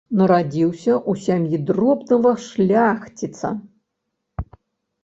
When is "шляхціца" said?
2.47-3.55